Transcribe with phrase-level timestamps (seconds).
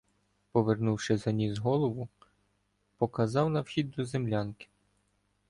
[0.51, 2.09] Повернувши за ніс голову,
[2.97, 4.67] показав на вхід до землянки: